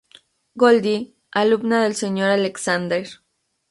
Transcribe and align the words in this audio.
Goldie, 0.55 1.13
alumna 1.33 1.83
del 1.83 1.93
Sr. 1.93 2.31
Alexander. 2.31 3.07